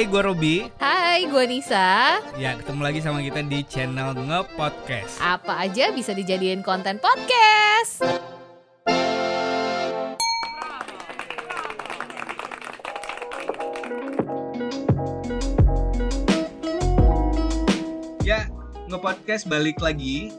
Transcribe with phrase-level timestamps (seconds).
[0.00, 0.56] Hai, gue Robi.
[0.80, 2.24] Hai, gue Nisa.
[2.40, 5.20] Ya, ketemu lagi sama kita di channel Nge-Podcast.
[5.20, 8.00] Apa aja bisa dijadiin konten podcast.
[18.24, 18.48] Ya,
[18.88, 20.32] Nge-Podcast balik lagi.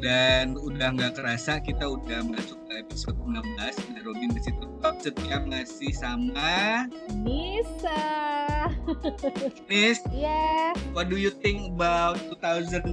[0.00, 5.36] Dan udah nggak kerasa kita udah masuk ke episode 16 dan Robin masih tetap setia
[5.44, 8.41] masih sama Nisa.
[9.70, 12.92] Nis, Ya, what do you think about 2020?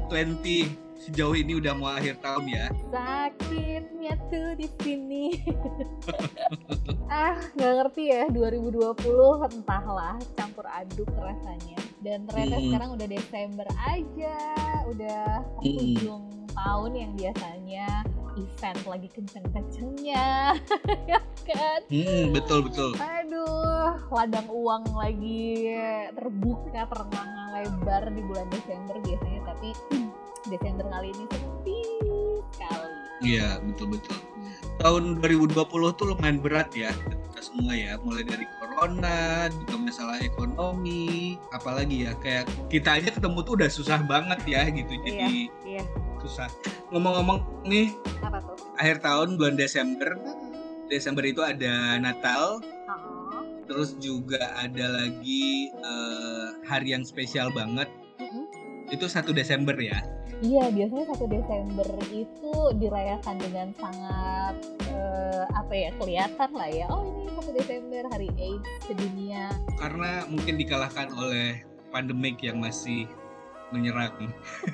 [1.00, 2.66] Sejauh ini udah mau akhir tahun ya.
[2.92, 5.26] sakitnya tuh di sini.
[7.08, 9.00] ah, nggak ngerti ya 2020
[9.50, 11.80] entahlah campur aduk rasanya.
[12.00, 12.66] Dan ternyata Hmm.
[12.67, 14.36] sekarang udah Desember aja,
[14.88, 15.23] udah
[15.64, 15.80] Hmm.
[15.80, 17.88] ujung tahun yang biasanya
[18.36, 20.56] event lagi kenceng-kencengnya,
[21.06, 21.20] ya
[21.53, 21.80] kan?
[21.88, 22.91] Hmm, betul betul.
[22.98, 25.73] Aduh, ladang uang lagi
[26.14, 29.70] terbuka terengah lebar di bulan Desember biasanya, tapi
[30.52, 31.80] Desember kali ini sepi
[32.53, 32.94] sekali.
[33.20, 34.16] Iya, betul betul.
[34.80, 35.59] Tahun 2020
[36.00, 42.16] tuh lumayan berat ya kita semua ya, mulai dari corona, juga masalah ekonomi, apalagi ya
[42.23, 44.95] kayak kita aja ketemu tuh udah susah banget ya gitu.
[45.03, 45.83] Jadi Iya,
[46.23, 46.47] susah.
[46.95, 47.92] Ngomong-ngomong nih,
[48.23, 48.55] apa tuh?
[48.80, 50.16] akhir tahun bulan Desember,
[50.90, 52.59] Desember itu ada Natal,
[52.90, 53.45] Oh.
[53.70, 57.86] terus juga ada lagi eh, hari yang spesial banget.
[58.90, 60.02] Itu 1 Desember ya.
[60.40, 64.56] Iya, biasanya satu Desember itu dirayakan dengan sangat
[64.90, 66.88] eh, apa ya kelihatan lah ya.
[66.90, 69.54] Oh ini satu Desember hari AIDS sedunia.
[69.78, 71.62] Karena mungkin dikalahkan oleh
[71.94, 73.06] pandemik yang masih
[73.72, 74.14] menyerang.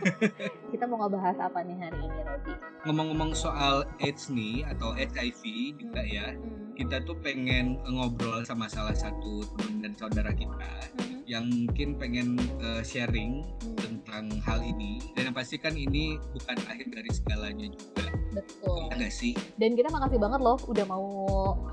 [0.72, 2.54] Kita mau ngebahas apa nih hari ini, Robi?
[2.86, 5.42] ngomong-ngomong soal AIDS nih atau HIV
[5.82, 6.38] juga ya
[6.78, 10.94] kita tuh pengen ngobrol sama salah satu teman dan saudara kita
[11.26, 13.42] yang mungkin pengen uh, sharing
[13.82, 18.06] tentang hal ini dan yang pasti kan ini bukan akhir dari segalanya juga
[18.36, 18.92] Betul.
[19.00, 21.08] ya sih Dan kita makasih banget loh udah mau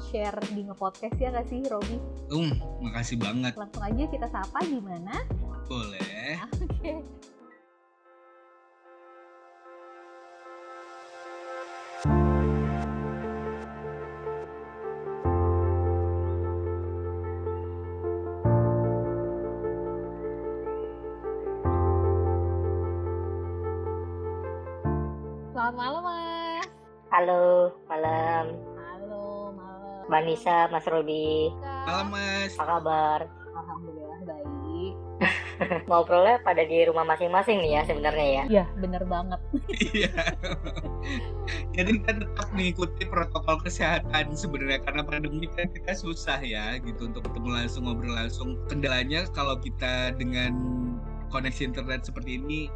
[0.08, 1.98] share di nge-podcast ya nggak sih, Robi?
[2.32, 5.12] um makasih banget Langsung aja kita sapa gimana?
[5.68, 6.38] Boleh
[6.82, 6.92] Oke.
[25.52, 26.66] Selamat malam, Mas.
[27.12, 27.44] Halo,
[27.86, 28.44] malam.
[28.80, 29.24] Halo,
[29.54, 30.02] malam.
[30.08, 31.52] Mbak Nisa, Mas Robi.
[31.84, 33.20] malam mas Apa kabar?
[33.52, 34.51] Alhamdulillah baik.
[35.88, 38.44] Ngobrolnya pada di rumah masing-masing nih ya sebenarnya ya.
[38.48, 39.40] Iya, bener banget.
[39.92, 40.12] iya
[41.74, 47.26] jadi kita tetap mengikuti protokol kesehatan sebenarnya karena pandemi kan kita susah ya gitu untuk
[47.26, 50.54] ketemu langsung ngobrol langsung kendalanya kalau kita dengan
[51.32, 52.68] koneksi internet seperti ini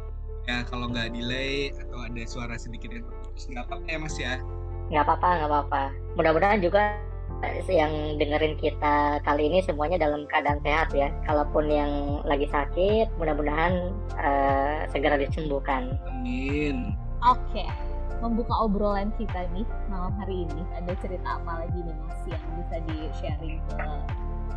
[0.49, 4.35] ya kalau nggak delay atau ada suara sedikit yang terputus nggak apa-apa ya mas ya
[4.87, 5.83] Nggak apa-apa, nggak apa-apa.
[6.15, 6.95] Mudah-mudahan juga
[7.69, 11.13] yang dengerin kita kali ini semuanya dalam keadaan sehat ya.
[11.29, 11.91] Kalaupun yang
[12.25, 15.93] lagi sakit, mudah-mudahan eh, segera disembuhkan.
[16.09, 17.65] amin Oke,
[18.21, 20.61] membuka obrolan kita nih malam hari ini.
[20.81, 23.85] Ada cerita apa lagi nih Mas yang bisa di-sharing ke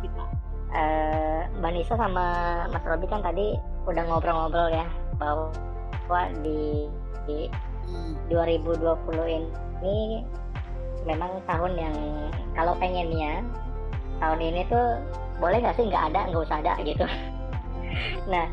[0.05, 0.25] kita?
[0.71, 2.25] Eh, Mbak Nisa sama
[2.71, 4.87] Mas Robi kan tadi udah ngobrol-ngobrol ya
[5.19, 6.87] bahwa di,
[7.27, 7.39] di
[8.31, 8.87] 2020
[9.27, 10.23] ini
[11.03, 11.95] memang tahun yang
[12.53, 13.43] kalau pengennya
[14.19, 14.99] tahun ini tuh
[15.41, 17.05] boleh nggak sih nggak ada nggak usah ada gitu.
[18.31, 18.47] Nah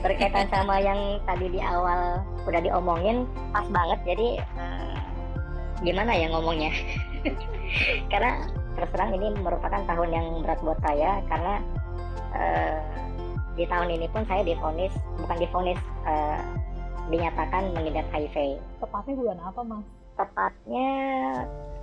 [0.00, 4.96] berkaitan sama yang tadi di awal udah diomongin pas banget jadi eh,
[5.82, 6.70] gimana ya ngomongnya?
[8.12, 8.48] karena
[8.78, 11.54] terus terang ini merupakan tahun yang berat buat saya karena
[12.38, 12.78] eh,
[13.54, 16.40] di tahun ini pun saya difonis bukan difonis eh,
[17.12, 19.84] dinyatakan mengidap HIV Tepatnya bulan apa Mas?
[20.14, 20.90] tepatnya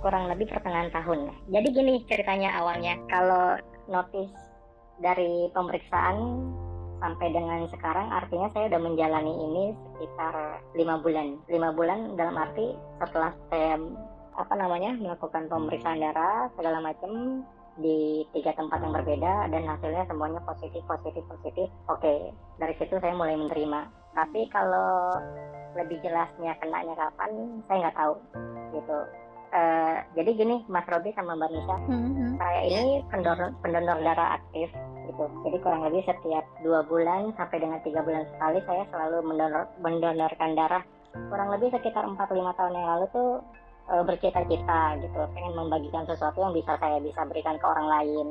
[0.02, 1.30] kurang lebih pertengahan tahun.
[1.48, 3.56] Jadi gini ceritanya awalnya, kalau
[3.86, 4.28] notis
[4.98, 6.18] dari pemeriksaan
[7.02, 9.64] sampai dengan sekarang artinya saya udah menjalani ini
[9.96, 11.38] sekitar lima bulan.
[11.50, 13.78] Lima bulan dalam arti setelah saya
[14.32, 17.42] apa namanya melakukan pemeriksaan darah segala macam
[17.80, 21.66] di tiga tempat yang berbeda dan hasilnya semuanya positif positif positif.
[21.90, 22.30] Oke
[22.62, 23.90] dari situ saya mulai menerima.
[24.14, 25.18] Tapi kalau
[25.74, 28.14] lebih jelasnya kenanya kapan saya nggak tahu
[28.76, 28.98] gitu
[29.52, 31.76] Eh, jadi gini Mas Robi sama Mbak Nisa
[32.40, 34.72] saya ini pendonor pendonor darah aktif
[35.04, 35.24] gitu.
[35.44, 40.56] Jadi kurang lebih setiap dua bulan sampai dengan tiga bulan sekali saya selalu mendonor mendonorkan
[40.56, 40.80] darah.
[41.28, 43.30] Kurang lebih sekitar 4-5 tahun yang lalu tuh
[43.92, 45.20] eh, bercita-cita gitu.
[45.36, 48.26] Pengen membagikan sesuatu yang bisa saya bisa berikan ke orang lain.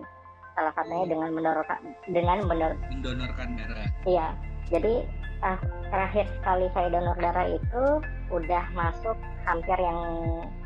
[0.57, 1.79] Salah satunya dengan mendonorkan
[2.09, 3.89] dengan mendonorkan darah.
[4.09, 4.27] Iya.
[4.73, 5.05] Jadi
[5.41, 5.59] ah,
[5.89, 7.83] terakhir sekali saya donor darah itu
[8.31, 9.99] udah masuk hampir yang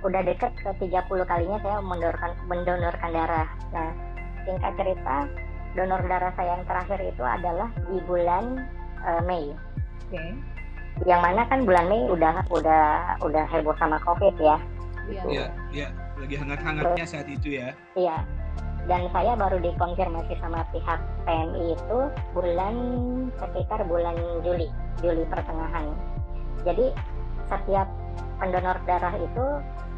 [0.03, 3.89] udah deket ke 30 kalinya saya mendonorkan mendonorkan darah nah
[4.43, 5.17] singkat cerita
[5.73, 8.67] donor darah saya yang terakhir itu adalah di bulan
[9.01, 9.51] uh, Mei
[10.05, 10.13] Oke.
[10.13, 10.29] Okay.
[11.09, 12.85] yang mana kan bulan Mei udah udah
[13.25, 14.59] udah heboh sama covid ya
[15.05, 15.21] Iya.
[15.29, 15.87] Iya, iya,
[16.17, 17.77] lagi hangat-hangatnya saat itu ya.
[17.93, 18.25] iya
[18.85, 21.99] dan saya baru dikonfirmasi sama pihak PMI itu
[22.33, 22.75] bulan
[23.37, 24.15] sekitar bulan
[24.45, 24.69] Juli
[25.01, 25.89] Juli pertengahan
[26.61, 26.93] jadi
[27.45, 27.87] setiap
[28.37, 29.45] pendonor darah itu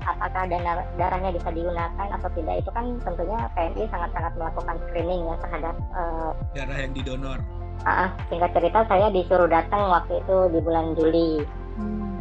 [0.04, 5.36] apakah dana, darahnya bisa digunakan atau tidak itu kan tentunya PMI sangat-sangat melakukan screening ya
[5.44, 7.40] terhadap uh, Darah yang didonor.
[7.84, 11.32] ah, singkat cerita saya disuruh datang waktu itu di bulan Juli
[11.78, 12.18] Hmm.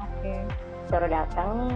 [0.00, 0.32] Oke.
[0.88, 1.68] suruh datang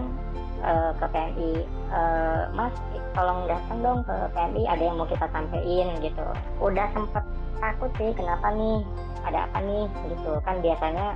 [0.63, 1.53] eh, ke PMI
[1.93, 2.73] Eh, Mas
[3.13, 6.25] tolong datang dong ke PMI ada yang mau kita sampein gitu.
[6.57, 7.21] Udah sempet
[7.61, 8.81] takut sih kenapa nih?
[9.29, 9.85] Ada apa nih?
[10.09, 10.31] Gitu.
[10.41, 11.13] Kan biasanya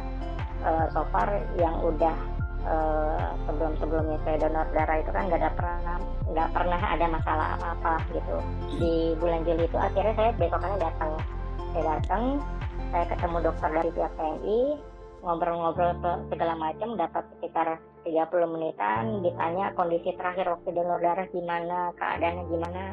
[0.61, 2.13] eh, so far yang udah
[3.47, 5.97] sebelum sebelumnya saya donor darah itu kan nggak ada pernah
[6.27, 8.37] nggak pernah ada masalah apa apa gitu.
[8.75, 8.93] Di
[9.23, 11.11] bulan Juli itu akhirnya saya besokannya datang.
[11.71, 12.23] Saya datang
[12.91, 14.59] saya ketemu dokter dari pihak PMI
[15.21, 15.97] ngobrol-ngobrol
[16.29, 22.83] segala macam dapat sekitar 30 menitan ditanya kondisi terakhir waktu donor darah gimana keadaannya gimana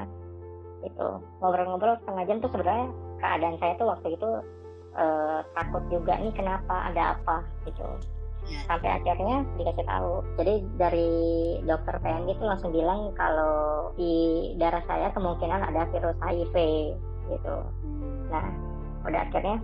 [0.84, 1.08] itu
[1.40, 2.88] ngobrol-ngobrol setengah jam tuh sebenarnya
[3.22, 4.30] keadaan saya tuh waktu itu
[4.94, 7.86] eh, takut juga nih kenapa ada apa gitu.
[8.68, 10.20] Sampai akhirnya dikasih tahu.
[10.36, 11.10] Jadi dari
[11.64, 16.56] dokter PMI itu langsung bilang kalau di darah saya kemungkinan ada virus HIV
[17.32, 17.56] gitu.
[18.28, 18.44] Nah
[19.08, 19.56] udah akhirnya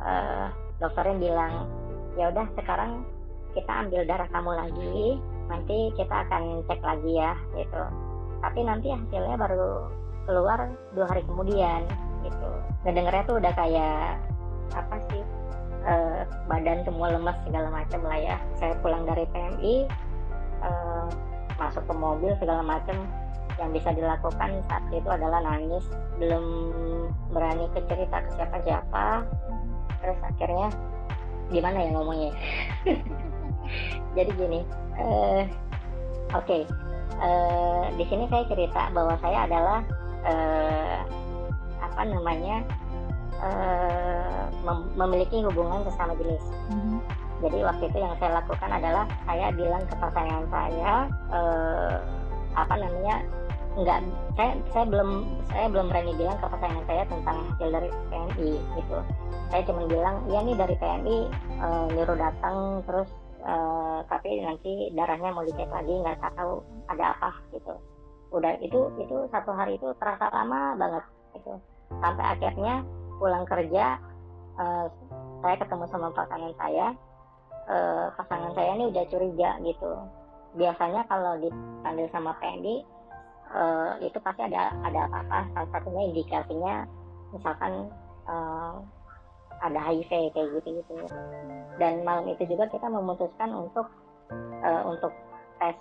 [0.00, 0.46] eh,
[0.80, 1.68] dokternya bilang
[2.16, 3.04] ya udah sekarang
[3.52, 4.96] kita ambil darah kamu lagi.
[5.48, 7.82] Nanti kita akan cek lagi ya gitu.
[8.40, 9.86] Tapi nanti hasilnya baru
[10.24, 10.58] keluar
[10.96, 11.84] dua hari kemudian
[12.24, 12.50] gitu.
[12.86, 14.18] Dan dengernya tuh udah kayak
[14.72, 15.22] apa sih
[15.84, 18.36] eh, badan semua lemas segala macam lah ya.
[18.56, 19.74] Saya pulang dari PMI
[20.64, 21.06] eh,
[21.60, 22.96] masuk ke mobil segala macam
[23.60, 25.84] yang bisa dilakukan saat itu adalah nangis.
[26.16, 26.72] Belum
[27.34, 29.28] berani ke cerita ke siapa-siapa.
[30.02, 30.68] Terus akhirnya
[31.52, 32.32] gimana ya ngomongnya
[34.16, 34.60] jadi gini
[34.96, 35.44] eh
[36.32, 36.58] oke
[37.18, 39.80] eh, di sini saya cerita bahwa saya adalah
[40.24, 40.98] eh,
[41.78, 42.56] apa namanya
[43.38, 46.98] eh, mem- memiliki hubungan sesama jenis Mhm.
[47.42, 50.94] jadi waktu itu yang saya lakukan adalah saya bilang ke pasangan saya
[51.30, 51.96] eh,
[52.52, 53.16] apa namanya
[53.72, 54.04] enggak
[54.36, 55.10] saya saya belum
[55.48, 58.98] saya belum berani bilang ke pasangan saya tentang hasil dari PMI gitu.
[59.48, 61.18] Saya cuma bilang ya nih dari PMI
[61.60, 63.08] eh, nyuruh datang terus
[63.40, 66.60] eh, tapi nanti darahnya mau dicek lagi nggak tahu
[66.92, 67.74] ada apa gitu.
[68.32, 71.04] Udah itu itu satu hari itu terasa lama banget
[71.36, 71.52] gitu.
[72.00, 72.84] Sampai akhirnya
[73.16, 73.96] pulang kerja
[74.60, 74.86] eh,
[75.40, 76.86] saya ketemu sama pasangan saya
[77.72, 79.92] eh, pasangan saya ini udah curiga gitu.
[80.52, 82.84] Biasanya kalau dipanggil sama PMI
[83.52, 86.74] eh, itu pasti ada ada apa-apa salah satunya indikasinya
[87.32, 87.88] misalkan
[88.28, 88.74] eh,
[89.62, 90.94] ada HIV kayak gitu gitu
[91.78, 93.86] dan malam itu juga kita memutuskan untuk
[94.64, 95.12] eh, untuk
[95.62, 95.76] tes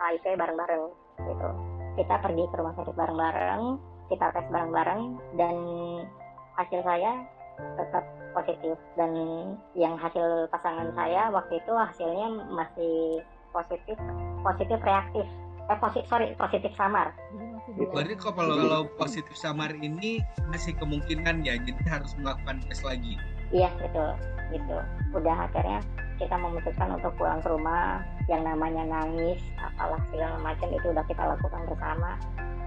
[0.00, 0.84] HIV bareng-bareng
[1.20, 1.48] gitu.
[2.00, 3.62] Kita pergi ke rumah sakit bareng-bareng
[4.10, 5.02] kita tes bareng-bareng
[5.38, 5.56] dan
[6.58, 7.22] hasil saya
[7.78, 8.76] tetap positif.
[8.98, 9.12] Dan
[9.78, 13.98] yang hasil pasangan saya waktu itu hasilnya masih positif
[14.40, 15.26] positif reaktif
[15.70, 17.14] eh positif sorry positif samar
[17.70, 20.18] Berarti kok kalau kalau positif samar ini
[20.50, 23.14] masih kemungkinan ya, jadi harus melakukan tes lagi.
[23.54, 24.10] iya betul
[24.50, 24.78] gitu
[25.14, 25.78] udah akhirnya
[26.18, 31.22] kita memutuskan untuk pulang ke rumah yang namanya nangis apalah segala macam itu udah kita
[31.22, 32.10] lakukan bersama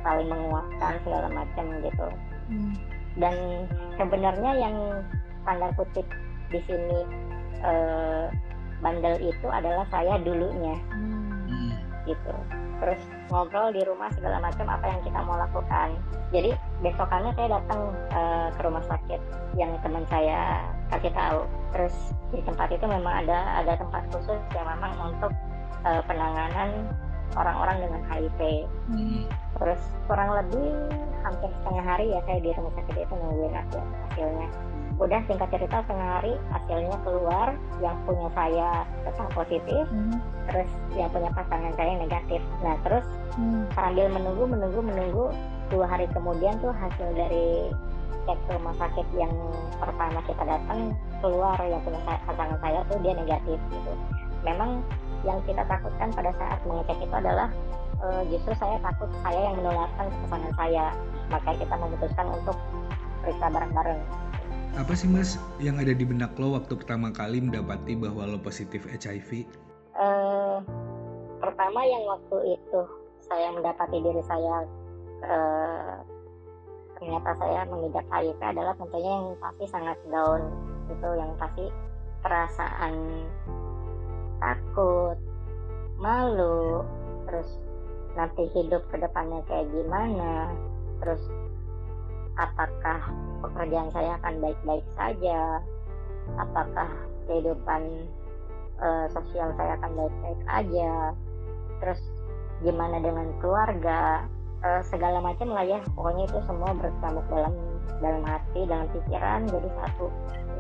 [0.02, 2.08] saling menguatkan segala macam gitu
[2.44, 2.76] Hmm.
[3.16, 3.36] dan
[3.96, 4.76] sebenarnya yang
[5.48, 6.04] tanda kutip
[6.52, 7.00] di sini
[7.64, 8.28] eh,
[8.84, 10.76] bandel itu adalah saya dulunya
[11.48, 11.76] Hmm.
[12.04, 12.36] gitu
[12.84, 13.00] terus
[13.32, 15.96] ngobrol di rumah segala macam apa yang kita mau lakukan.
[16.36, 16.52] Jadi
[16.84, 19.22] besokannya saya datang eh, ke rumah sakit
[19.56, 21.48] yang teman saya kasih tahu.
[21.72, 21.96] Terus
[22.36, 25.32] di tempat itu memang ada ada tempat khusus yang memang untuk
[25.88, 26.92] eh, penanganan
[27.38, 28.40] orang-orang dengan HIV
[28.84, 29.26] Hmm.
[29.58, 29.80] terus
[30.12, 30.70] kurang lebih
[31.24, 34.48] hampir setengah hari ya saya di rumah sakit itu nungguin hasil hasilnya
[35.04, 37.48] udah singkat cerita setengah hari hasilnya keluar
[37.84, 38.70] yang punya saya
[39.04, 40.16] tetap positif Hmm.
[40.48, 43.06] terus yang punya pasangan saya negatif nah terus
[43.36, 43.68] Hmm.
[43.76, 45.26] sambil menunggu menunggu menunggu
[45.68, 47.68] dua hari kemudian tuh hasil dari
[48.24, 49.34] cek rumah sakit yang
[49.76, 53.94] pertama kita datang keluar yang punya sa- pasangan saya tuh dia negatif gitu
[54.48, 54.80] memang
[55.28, 57.52] yang kita takutkan pada saat mengecek itu adalah
[58.00, 60.86] uh, justru saya takut saya yang menularkan ke pasangan saya
[61.28, 62.58] makanya kita memutuskan untuk
[63.24, 64.00] periksa bareng-bareng
[64.74, 68.90] apa sih mas yang ada di benak lo waktu pertama kali mendapati bahwa lo positif
[68.90, 69.46] HIV?
[69.94, 70.66] Uh,
[71.38, 72.82] pertama yang waktu itu
[73.22, 74.66] saya mendapati diri saya
[75.30, 76.02] uh,
[76.98, 80.42] ternyata saya mengidap HIV adalah tentunya yang pasti sangat down
[80.90, 81.66] itu yang pasti
[82.26, 82.94] perasaan
[84.42, 85.18] takut
[86.02, 86.82] malu
[87.30, 87.50] terus
[88.18, 90.50] nanti hidup ke depannya kayak gimana
[91.00, 91.22] terus
[92.38, 93.00] apakah
[93.46, 95.62] pekerjaan saya akan baik-baik saja?
[96.40, 96.90] Apakah
[97.30, 98.08] kehidupan
[98.82, 100.92] uh, sosial saya akan baik-baik aja?
[101.84, 102.02] Terus
[102.64, 104.26] gimana dengan keluarga?
[104.64, 105.84] Uh, segala macam lah ya.
[105.92, 107.54] Pokoknya itu semua berkabut dalam
[108.00, 109.44] dalam hati dalam pikiran.
[109.52, 110.08] Jadi satu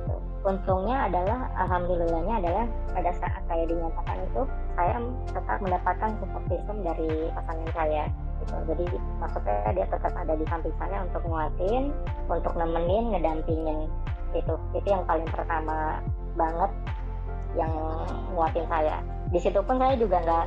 [0.04, 0.16] gitu.
[0.44, 4.42] untungnya adalah alhamdulillahnya adalah pada saat saya dinyatakan itu
[4.76, 5.00] saya
[5.32, 8.04] tetap mendapatkan support system dari pasangan saya
[8.44, 8.56] gitu.
[8.68, 8.86] Jadi
[9.24, 11.96] maksudnya dia tetap ada di samping saya untuk nguatin
[12.28, 13.88] untuk nemenin ngedampingin
[14.34, 16.04] itu itu yang paling pertama
[16.36, 16.72] banget
[17.56, 17.72] yang
[18.36, 19.00] nguatin saya.
[19.32, 20.46] Di situ pun saya juga nggak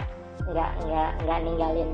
[0.52, 1.90] nggak nggak nggak ninggalin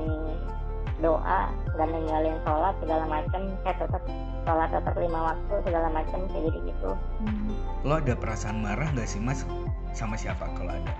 [1.01, 4.03] doa nggak ninggalin sholat segala macam saya tetap
[4.45, 6.91] sholat tetap lima waktu segala macam kayak gitu gitu
[7.27, 7.51] hmm.
[7.83, 9.43] lo ada perasaan marah nggak sih mas
[9.91, 10.93] sama siapa kalau ada?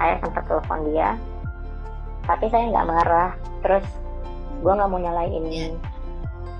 [0.00, 1.12] Saya sempat telepon dia
[2.30, 3.30] tapi saya nggak marah.
[3.64, 3.86] Terus
[4.60, 5.42] gue nggak mau nyalain.
[5.50, 5.74] Ini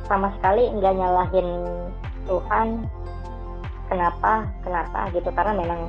[0.09, 1.49] sama sekali nggak nyalahin
[2.26, 2.69] Tuhan
[3.92, 5.30] kenapa kenapa gitu.
[5.30, 5.80] Karena memang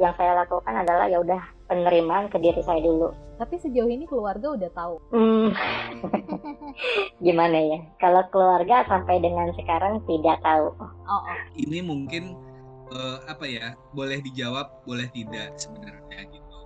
[0.00, 3.12] yang saya lakukan adalah ya udah penerimaan ke diri saya dulu.
[3.40, 4.94] Tapi sejauh ini keluarga udah tahu?
[5.10, 5.50] Hmm,
[7.26, 7.78] gimana ya?
[7.98, 10.70] Kalau keluarga sampai dengan sekarang tidak tahu.
[10.78, 11.22] Oh, oh.
[11.58, 12.38] ini mungkin
[12.92, 16.58] uh, apa ya boleh dijawab boleh tidak sebenarnya gitu.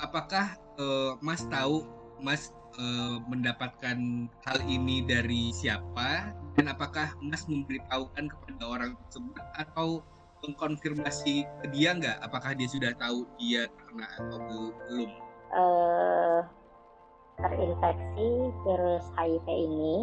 [0.00, 1.86] Apakah uh, Mas tahu
[2.18, 3.98] Mas uh, mendapatkan
[4.46, 9.88] hal ini dari siapa dan apakah Mas memberitahukan kepada orang tersebut atau
[10.44, 14.38] mengkonfirmasi ke dia nggak apakah dia sudah tahu dia terkena atau
[14.88, 15.10] belum?
[15.54, 16.40] Uh,
[17.40, 18.28] terinfeksi
[18.66, 19.96] virus HIV ini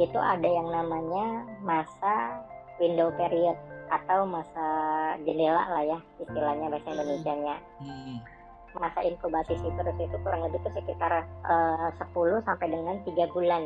[0.00, 2.40] itu ada yang namanya masa
[2.80, 3.56] window period
[3.92, 4.66] atau masa
[5.28, 6.94] jendela lah ya istilahnya bahasa hmm.
[6.96, 7.56] Indonesia-nya.
[7.84, 8.33] Hmm
[8.78, 13.24] masa inkubasi si virus itu kurang lebih itu sekitar eh, uh, 10 sampai dengan tiga
[13.30, 13.62] bulan.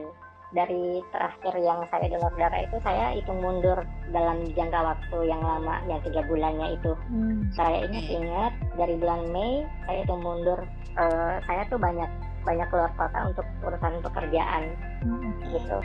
[0.49, 3.85] Dari terakhir yang saya donor darah itu saya hitung mundur
[4.17, 6.93] dalam jangka waktu yang lama yang tiga bulannya itu.
[7.13, 7.53] Hmm.
[7.53, 10.57] saya ingat-ingat dari bulan Mei saya hitung mundur
[10.97, 12.09] uh, saya tuh banyak
[12.49, 14.73] banyak keluar kota untuk urusan pekerjaan.
[15.05, 15.37] Hmm.
[15.53, 15.79] gitu.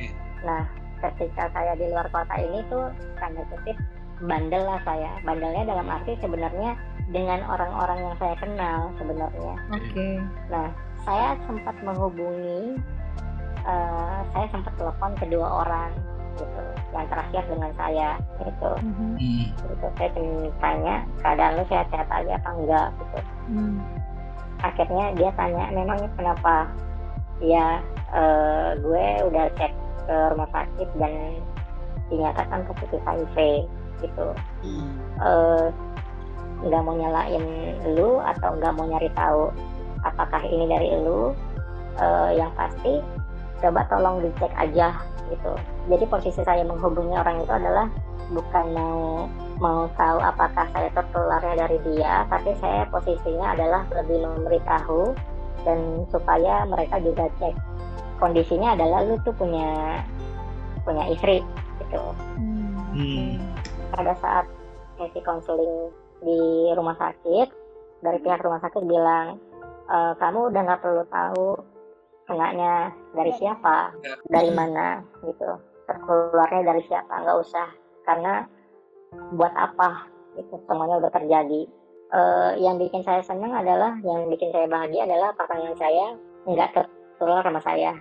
[0.48, 0.63] Nah
[1.03, 2.88] ketika saya di luar kota ini tuh
[3.20, 3.75] tanda kutip
[4.24, 5.12] bandel lah saya.
[5.27, 6.80] Bandelnya dalam arti sebenarnya
[7.12, 9.53] dengan orang-orang yang saya kenal sebenarnya.
[9.75, 9.83] Oke.
[9.91, 10.15] Okay.
[10.48, 10.67] Nah,
[11.03, 12.79] saya sempat menghubungi,
[13.67, 15.91] uh, saya sempat telepon kedua orang
[16.39, 16.63] gitu,
[16.95, 18.72] yang terakhir dengan saya itu.
[18.79, 19.12] Mm-hmm.
[19.51, 20.10] Gitu, saya
[20.63, 23.19] tanya keadaan lu sehat-sehat aja apa enggak gitu.
[23.51, 23.77] Mm.
[24.63, 26.55] Akhirnya dia tanya, memangnya kenapa?
[27.43, 27.83] Ya,
[28.15, 29.74] uh, gue udah cek
[30.07, 31.13] ke rumah sakit dan
[32.07, 33.38] dinyatakan positif HIV
[34.00, 34.27] gitu.
[34.63, 34.95] Mm.
[35.19, 35.67] Uh,
[36.63, 37.43] nggak mau nyalain
[37.96, 39.51] lu atau nggak mau nyari tahu
[40.03, 41.32] apakah ini dari lu
[42.00, 43.00] uh, yang pasti
[43.63, 44.91] coba tolong dicek aja
[45.32, 45.53] gitu.
[45.88, 47.88] Jadi posisi saya menghubungi orang itu adalah
[48.32, 49.27] bukan mau
[49.62, 55.13] mau tahu apakah saya tertularnya dari dia tapi saya posisinya adalah lebih memberitahu
[55.63, 57.55] dan supaya mereka juga cek
[58.17, 60.01] kondisinya adalah lu tuh punya
[60.84, 61.39] punya istri
[61.79, 62.03] gitu.
[62.93, 63.41] Hmm.
[63.93, 64.46] pada saat
[64.98, 65.89] sesi konseling
[66.24, 67.48] di rumah sakit
[68.03, 69.39] dari pihak rumah sakit bilang
[69.88, 71.48] e, kamu udah nggak perlu tahu
[72.24, 73.92] kenanya dari siapa
[74.32, 75.60] dari mana gitu.
[75.84, 77.68] Terkeluarnya dari siapa nggak usah
[78.08, 78.48] karena
[79.36, 80.08] buat apa?
[80.39, 81.62] Itu semuanya udah terjadi.
[82.13, 82.22] E,
[82.63, 86.15] yang bikin saya senang adalah yang bikin saya bahagia adalah pasangan saya
[86.48, 87.96] nggak tertular sama saya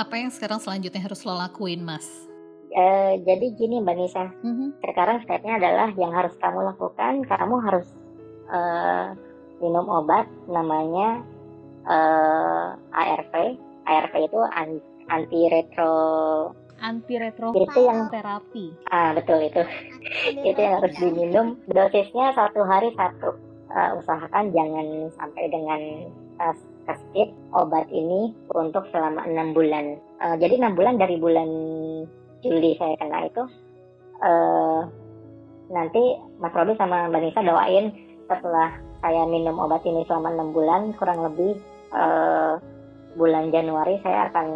[0.00, 2.08] apa yang sekarang selanjutnya harus lo lakuin, Mas?
[2.70, 4.78] Uh, jadi gini Mbak Nisa, mm-hmm.
[4.80, 7.86] sekarang stepnya adalah yang harus kamu lakukan, kamu harus
[8.48, 9.12] uh,
[9.60, 11.20] minum obat namanya
[11.84, 13.58] uh, ARV.
[13.90, 14.40] ARV itu
[15.10, 15.98] anti retro
[16.80, 18.72] anti retro itu yang terapi.
[18.88, 19.62] Ah betul itu,
[20.40, 21.46] itu yang harus diminum.
[21.68, 23.36] Dosisnya satu hari satu.
[23.70, 25.80] Uh, usahakan jangan sampai dengan
[26.42, 26.56] uh,
[26.96, 29.98] skip obat ini untuk selama enam bulan.
[30.22, 31.48] Uh, jadi enam bulan dari bulan
[32.40, 33.42] Juli saya kena itu
[34.24, 34.80] uh,
[35.70, 36.02] nanti
[36.40, 37.92] Mas Robi sama Mbak Nisa doain
[38.26, 41.56] setelah saya minum obat ini selama enam bulan kurang lebih
[41.92, 42.60] uh,
[43.16, 44.48] bulan Januari saya akan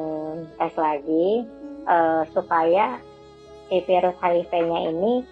[0.61, 1.45] tes lagi
[1.89, 3.01] uh, supaya
[3.69, 5.25] si virus HIV-nya ini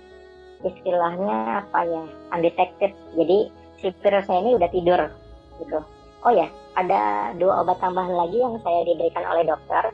[0.63, 3.39] istilahnya apa ya undetected jadi
[3.83, 5.01] si virusnya ini udah tidur
[5.61, 5.81] gitu
[6.23, 6.49] oh ya
[6.79, 9.85] ada dua obat tambahan lagi yang saya diberikan oleh dokter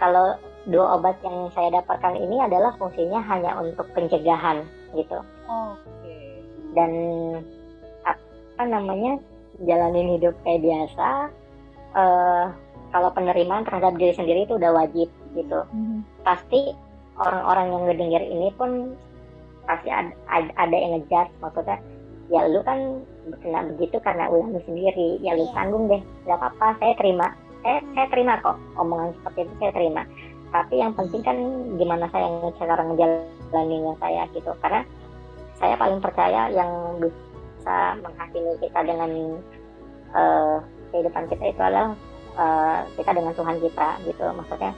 [0.00, 0.34] kalau
[0.70, 4.64] dua obat yang saya dapatkan ini adalah fungsinya hanya untuk pencegahan
[4.96, 6.40] gitu oke okay.
[6.72, 6.90] dan
[8.06, 9.20] apa namanya
[9.66, 11.08] jalanin hidup kayak biasa
[11.94, 12.44] uh,
[12.94, 16.00] kalau penerimaan terhadap diri sendiri itu udah wajib gitu mm -hmm.
[16.22, 16.72] pasti
[17.18, 18.70] orang-orang yang ngedenger ini pun
[19.64, 20.12] pasti ada,
[20.54, 21.78] ada yang ngejat maksudnya
[22.32, 22.78] ya lu kan
[23.40, 25.20] kena begitu karena ulahmu sendiri.
[25.20, 25.54] Ya lu iya.
[25.56, 26.02] tanggung deh.
[26.24, 27.26] Nggak apa-apa saya terima.
[27.60, 28.56] Saya saya terima kok.
[28.80, 30.02] Omongan seperti itu saya terima.
[30.54, 31.36] Tapi yang penting kan
[31.76, 34.50] gimana saya cara ngejalaninnya saya gitu.
[34.62, 34.80] Karena
[35.58, 39.10] saya paling percaya yang bisa menghakimi kita dengan
[40.14, 40.56] uh,
[40.92, 41.96] kehidupan kita itu adalah
[42.38, 44.24] uh, kita dengan Tuhan kita gitu.
[44.30, 44.72] Maksudnya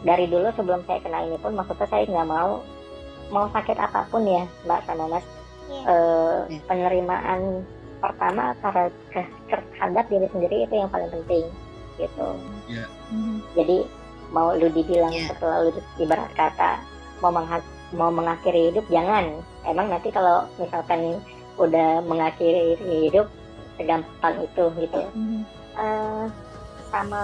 [0.00, 2.64] dari dulu sebelum saya kena ini pun maksudnya saya nggak mau
[3.30, 5.39] mau sakit apa pun ya mbak sama mas.
[5.70, 6.62] Uh, yeah.
[6.66, 7.62] penerimaan
[8.02, 11.46] pertama terhadap diri sendiri itu yang paling penting
[12.00, 12.28] gitu
[12.66, 12.88] yeah.
[13.14, 13.38] mm-hmm.
[13.54, 13.78] jadi
[14.34, 15.30] mau lu dibilang yeah.
[15.30, 16.82] setelah lu ibarat kata
[17.22, 17.62] mau menghak
[17.94, 19.30] mau mengakhiri hidup jangan
[19.68, 21.22] emang nanti kalau misalkan
[21.60, 23.30] udah mengakhiri hidup
[23.78, 25.42] segampang itu gitu mm-hmm.
[25.78, 26.26] uh,
[26.90, 27.22] sama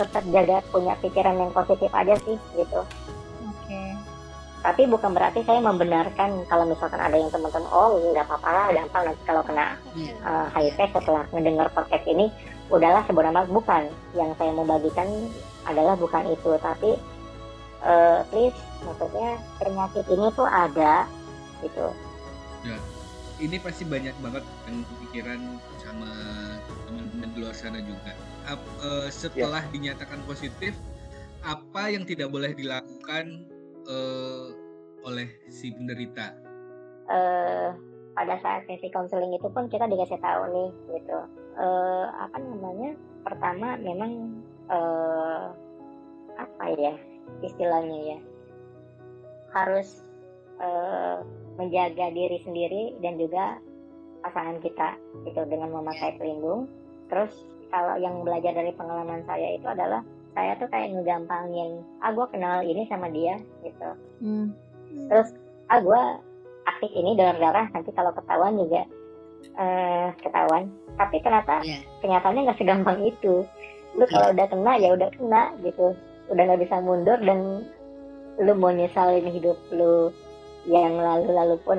[0.00, 2.80] tetap jaga punya pikiran yang positif aja sih gitu.
[4.64, 9.12] Tapi bukan berarti saya membenarkan kalau misalkan ada yang teman-teman oh nggak apa-apa lah gampang
[9.12, 10.16] nanti kalau kena yeah.
[10.24, 12.32] uh, HIV setelah mendengar podcast ini
[12.72, 15.28] udahlah sebenarnya bukan yang saya mau bagikan
[15.68, 16.96] adalah bukan itu tapi
[17.84, 18.56] uh, please
[18.88, 21.04] maksudnya penyakit ini tuh ada
[21.60, 21.86] gitu.
[22.64, 22.80] Ya,
[23.44, 25.40] ini pasti banyak banget yang kepikiran
[25.76, 26.08] sama
[26.88, 28.16] teman-teman di luar sana juga
[28.80, 29.72] uh, setelah yeah.
[29.76, 30.72] dinyatakan positif
[31.44, 33.44] apa yang tidak boleh dilakukan
[33.88, 34.46] uh,
[35.04, 36.32] oleh si penderita?
[37.04, 37.76] Uh,
[38.14, 41.18] pada saat sesi konseling itu pun kita dikasih tahu nih gitu.
[41.58, 42.96] Uh, apa namanya?
[43.24, 45.52] Pertama memang uh,
[46.38, 46.94] apa ya
[47.44, 48.18] istilahnya ya?
[49.52, 50.02] Harus
[50.58, 51.22] uh,
[51.54, 53.58] menjaga diri sendiri dan juga
[54.24, 54.96] pasangan kita
[55.28, 56.66] gitu dengan memakai pelindung.
[57.12, 57.30] Terus
[57.68, 60.00] kalau yang belajar dari pengalaman saya itu adalah
[60.34, 63.90] saya tuh kayak ngegampangin ah gue kenal ini sama dia gitu.
[64.22, 64.54] Hmm.
[65.10, 65.34] terus
[65.72, 66.02] ah gue
[66.64, 68.82] aktif ini donor darah nanti kalau ketahuan juga
[69.58, 70.70] uh, ketahuan.
[70.94, 71.82] Tapi ternyata yeah.
[72.00, 73.42] kenyataannya nggak segampang itu.
[73.94, 75.94] Lu kalau udah kena ya udah kena gitu.
[76.30, 77.66] Udah nggak bisa mundur dan
[78.40, 80.10] lu mau nyesalin hidup lu
[80.66, 81.78] yang lalu-lalu pun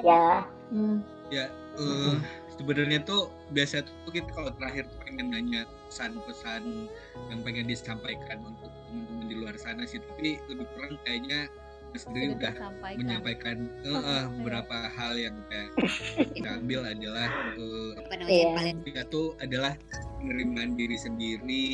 [0.00, 0.46] ya.
[0.72, 1.04] hmm.
[1.28, 2.16] ya uh,
[2.56, 6.88] sebenarnya tuh biasa tuh kita kalau terakhir tuh pengen nanya pesan-pesan
[7.28, 10.00] yang pengen disampaikan untuk teman-teman di luar sana sih.
[10.00, 11.52] Tapi lebih kurang kayaknya
[11.92, 12.56] sendiri udah
[12.96, 15.66] menyampaikan uh, uh, beberapa hal yang udah
[16.40, 17.28] kita ambil adalah
[17.60, 18.32] uh, apa namanya?
[18.32, 18.56] Yeah.
[18.56, 18.78] paling
[19.12, 19.76] tuh adalah
[20.16, 21.68] penerimaan diri sendiri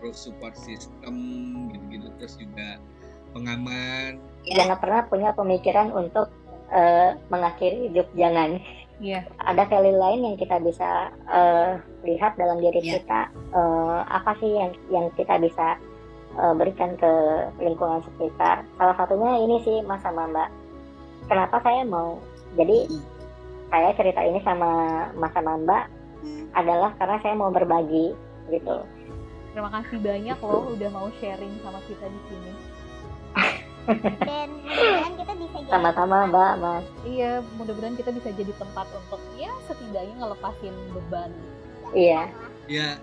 [0.00, 1.12] terus support system
[1.76, 2.08] gitu-gitu.
[2.16, 2.80] Terus juga
[3.36, 4.16] pengaman.
[4.48, 6.32] Jangan pernah punya pemikiran untuk
[6.72, 8.56] uh, mengakhiri hidup jangan
[9.00, 9.24] yeah.
[9.42, 13.00] ada value lain yang kita bisa uh, lihat dalam diri yeah.
[13.00, 13.20] kita
[13.56, 15.80] uh, apa sih yang yang kita bisa
[16.36, 17.12] uh, berikan ke
[17.58, 20.48] lingkungan sekitar salah satunya ini sih mas sama mbak
[21.26, 22.20] kenapa saya mau
[22.54, 23.02] jadi mm.
[23.72, 24.70] saya cerita ini sama
[25.16, 25.84] mas sama mbak
[26.22, 26.52] mm.
[26.54, 28.12] adalah karena saya mau berbagi
[28.52, 28.84] gitu
[29.50, 32.52] terima kasih banyak loh udah mau sharing sama kita di sini
[33.98, 36.84] dan mudah-mudahan kita bisa jadi sama-sama mbak mas.
[37.02, 41.30] Iya mudah-mudahan kita bisa jadi tempat untuk ya setidaknya ngelepasin beban.
[41.90, 42.22] Iya.
[42.70, 43.02] Iya.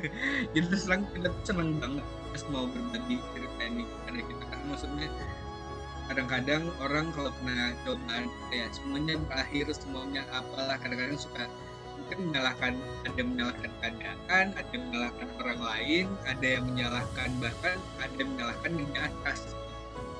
[0.52, 2.02] Jadi terus terang kita senang banget
[2.34, 4.42] pas mau berbagi cerita ini karena kita.
[4.50, 5.08] Kan maksudnya
[6.10, 11.46] kadang-kadang orang kalau kena cobaan kayak semuanya berakhir semuanya apalah kadang-kadang suka
[11.96, 12.72] mungkin menyalahkan
[13.08, 18.30] ada yang menyalahkan keadaan ada yang menyalahkan orang lain ada yang menyalahkan bahkan ada yang
[18.36, 19.38] menyalahkan yang di atas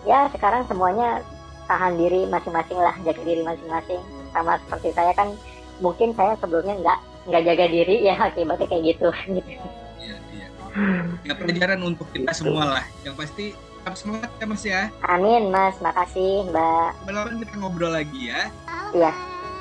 [0.04, 1.24] ya sekarang semuanya
[1.64, 4.00] tahan diri masing-masing lah jaga diri masing-masing.
[4.36, 5.32] Sama seperti saya kan
[5.80, 9.08] mungkin saya sebelumnya nggak nggak jaga diri ya akibatnya kayak gitu.
[10.00, 10.46] Ya, ya.
[11.24, 12.40] ya pelajaran untuk kita gitu.
[12.44, 12.84] semua lah.
[13.02, 14.82] Yang pasti tetap semangat ya mas ya.
[15.08, 15.76] Amin mas.
[15.80, 16.90] Makasih mbak.
[17.08, 18.48] Malam kita ngobrol lagi ya.
[18.92, 19.12] Iya.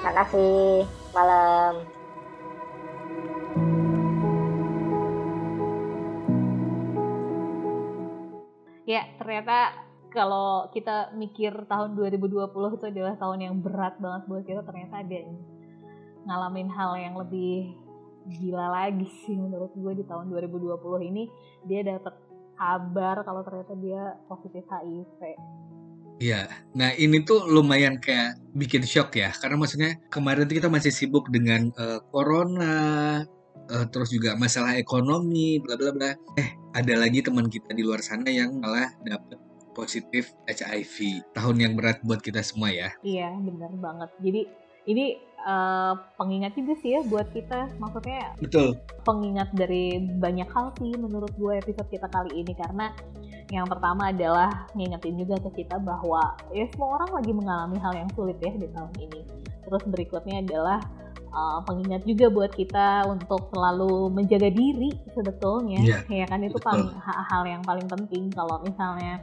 [0.04, 0.84] Makasih.
[1.16, 1.74] Malam.
[8.84, 9.83] Ya ternyata
[10.14, 15.16] kalau kita mikir tahun 2020 itu adalah tahun yang berat banget buat kita ternyata ada
[15.26, 15.34] yang
[16.30, 17.74] ngalamin hal yang lebih
[18.24, 20.80] gila lagi sih menurut gue di tahun 2020
[21.12, 21.28] ini
[21.68, 22.16] dia dapat
[22.56, 25.20] kabar kalau ternyata dia positif HIV.
[26.22, 26.46] Iya,
[26.78, 31.28] nah ini tuh lumayan kayak bikin shock ya, karena maksudnya kemarin tuh kita masih sibuk
[31.34, 32.78] dengan uh, corona,
[33.68, 36.14] uh, terus juga masalah ekonomi, bla bla bla.
[36.38, 39.43] Eh, ada lagi teman kita di luar sana yang malah dapet
[39.74, 41.26] positif HIV.
[41.34, 42.94] Tahun yang berat buat kita semua ya.
[43.02, 44.10] Iya, benar banget.
[44.22, 44.42] Jadi
[44.84, 45.16] ini
[45.48, 47.72] uh, pengingat juga sih ya buat kita.
[47.80, 48.80] Maksudnya Betul.
[49.04, 52.92] pengingat dari banyak hal sih menurut gue episode kita kali ini karena
[53.52, 58.10] yang pertama adalah ngingetin juga ke kita bahwa ya semua orang lagi mengalami hal yang
[58.16, 59.22] sulit ya di tahun ini.
[59.64, 60.80] Terus berikutnya adalah
[61.32, 65.80] uh, pengingat juga buat kita untuk selalu menjaga diri sebetulnya.
[65.84, 69.20] Iya, ya kan itu paling hal yang paling penting kalau misalnya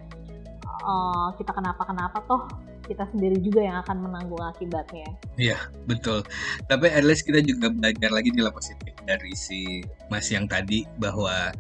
[0.85, 2.45] uh, kita kenapa-kenapa toh
[2.91, 5.07] kita sendiri juga yang akan menanggung akibatnya.
[5.87, 6.27] Betul.
[6.67, 11.55] Tapi at least kita juga belajar lagi nilai positif dari si Mas yang tadi bahwa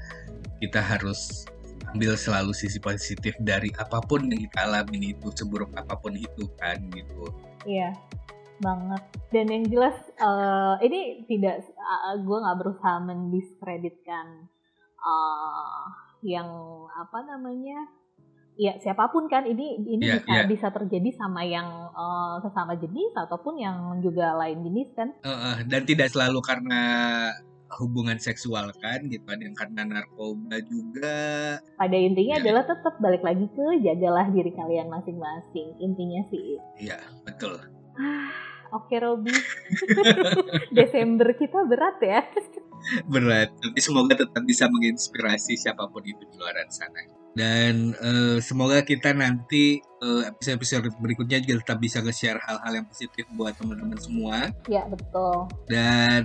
[0.59, 1.46] kita harus
[1.94, 6.46] ambil selalu sisi positif dari apa pun yang kita alami itu seburuk apa pun itu
[6.59, 7.30] kan gitu.
[7.66, 7.94] Iya,
[8.62, 9.02] banget.
[9.35, 14.26] Dan yang jelas eh, ini tidak, uh, gue nggak berusaha mendiskreditkan
[15.00, 15.85] eh,
[16.22, 16.48] yang
[16.94, 17.88] apa namanya,
[18.61, 20.44] ya siapa pun kan ini ini Iya, bisa iya.
[20.44, 25.09] bisa terjadi sama yang eh, sesama jenis ataupun yang juga lain jenis kan.
[25.16, 26.83] Eh, eh, dan tidak selalu karena
[27.81, 31.16] hubungan seksual kan gitu ada yang karena narkoba juga
[31.79, 32.42] Pada intinya Iya.
[32.42, 35.79] adalah tetap balik lagi ke jagalah diri kalian masing-masing.
[35.81, 36.61] Intinya sih.
[36.77, 37.57] iya betul
[38.77, 39.35] Oke Robi,
[40.77, 42.23] Desember kita berat ya.
[43.12, 47.03] berat tapi semoga tetap bisa menginspirasi siapa pun itu di luar sana
[47.38, 53.25] dan eh, semoga kita nanti eh, episode-episode berikutnya juga tetap bisa nge-share hal-hal yang positif
[53.38, 55.47] buat teman-teman semua Ya betul.
[55.71, 56.25] dan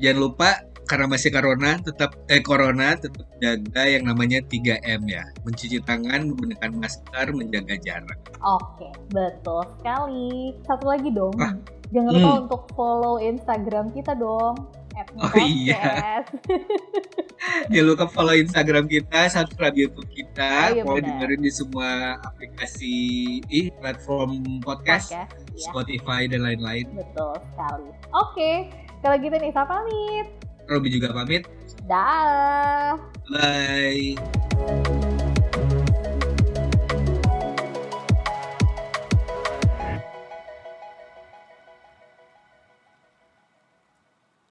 [0.00, 0.50] jangan lupa
[0.88, 6.70] karena masih corona tetap eh corona tetap jaga yang namanya 3M ya mencuci tangan menggunakan
[6.74, 10.56] masker menjaga jarak Oke, betul sekali.
[10.64, 11.36] Satu lagi dong.
[11.36, 11.52] Ah,
[11.92, 12.42] Jangan lupa hmm.
[12.48, 14.54] untuk follow Instagram kita dong.
[15.16, 16.20] Oh, iya.
[17.72, 22.94] jangan lupa follow Instagram kita subscribe YouTube kita Oh, iya, dengerin di semua aplikasi
[23.48, 25.32] ih, platform podcast, Podcast.
[25.56, 27.90] Ya, Spotify dan lain-lain betul sekali.
[28.12, 28.52] Oke,
[29.00, 30.26] kalau gitu Nisa pamit.
[30.70, 31.42] Robi juga pamit
[31.90, 32.94] Dah.
[33.26, 34.14] bye